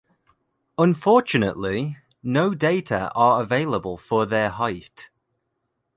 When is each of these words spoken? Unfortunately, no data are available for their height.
Unfortunately, 0.79 1.95
no 2.23 2.55
data 2.55 3.11
are 3.13 3.39
available 3.43 3.99
for 3.99 4.25
their 4.25 4.49
height. 4.49 5.11